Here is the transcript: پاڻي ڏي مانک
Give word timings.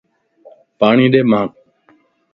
پاڻي 0.79 1.05
ڏي 1.13 1.21
مانک 1.31 1.51